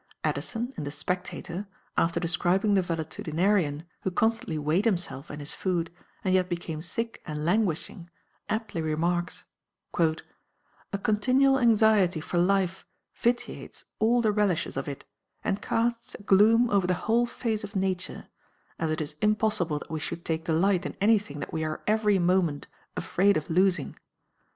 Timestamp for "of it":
14.75-15.05